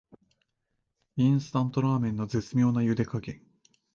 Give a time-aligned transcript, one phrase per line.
[1.17, 3.39] インスタントラーメンの絶妙なゆで加減